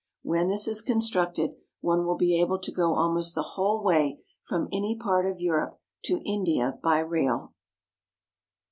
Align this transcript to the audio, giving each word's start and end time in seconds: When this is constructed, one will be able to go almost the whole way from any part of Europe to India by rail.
When 0.23 0.47
this 0.47 0.67
is 0.67 0.81
constructed, 0.81 1.51
one 1.81 2.07
will 2.07 2.15
be 2.17 2.41
able 2.41 2.57
to 2.57 2.71
go 2.71 2.95
almost 2.95 3.35
the 3.35 3.43
whole 3.53 3.83
way 3.83 4.19
from 4.41 4.67
any 4.71 4.97
part 4.99 5.27
of 5.27 5.39
Europe 5.39 5.79
to 6.05 6.23
India 6.25 6.75
by 6.81 6.97
rail. 7.01 7.53